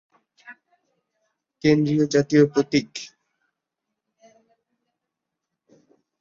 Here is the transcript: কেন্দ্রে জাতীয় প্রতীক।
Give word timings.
কেন্দ্রে 1.63 2.05
জাতীয় 2.13 2.43
প্রতীক। 2.53 2.89